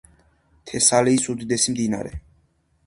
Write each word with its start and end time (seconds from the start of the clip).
თესალიის 0.71 1.29
უდიდესი 1.35 1.77
მდინარე. 1.77 2.19